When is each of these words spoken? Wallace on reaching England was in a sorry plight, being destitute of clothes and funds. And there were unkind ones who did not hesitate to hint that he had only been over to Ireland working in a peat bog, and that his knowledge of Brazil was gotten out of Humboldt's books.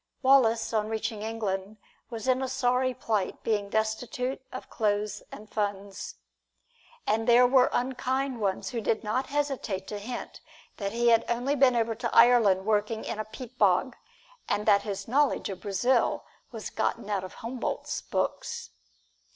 Wallace 0.23 0.73
on 0.73 0.89
reaching 0.89 1.21
England 1.21 1.77
was 2.09 2.27
in 2.27 2.41
a 2.41 2.47
sorry 2.47 2.91
plight, 2.95 3.43
being 3.43 3.69
destitute 3.69 4.41
of 4.51 4.67
clothes 4.67 5.21
and 5.31 5.47
funds. 5.47 6.15
And 7.05 7.27
there 7.27 7.45
were 7.45 7.69
unkind 7.71 8.39
ones 8.41 8.69
who 8.71 8.81
did 8.81 9.03
not 9.03 9.27
hesitate 9.27 9.87
to 9.89 9.99
hint 9.99 10.41
that 10.77 10.91
he 10.93 11.09
had 11.09 11.23
only 11.29 11.53
been 11.53 11.75
over 11.75 11.93
to 11.93 12.15
Ireland 12.15 12.65
working 12.65 13.05
in 13.05 13.19
a 13.19 13.25
peat 13.25 13.59
bog, 13.59 13.95
and 14.49 14.65
that 14.65 14.81
his 14.81 15.07
knowledge 15.07 15.49
of 15.49 15.59
Brazil 15.61 16.25
was 16.51 16.71
gotten 16.71 17.07
out 17.07 17.23
of 17.23 17.35
Humboldt's 17.35 18.01
books. 18.01 18.71